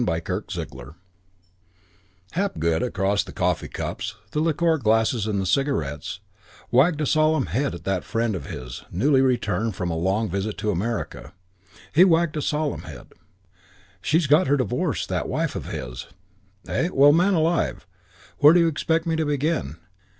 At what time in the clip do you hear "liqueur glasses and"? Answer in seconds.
4.39-5.39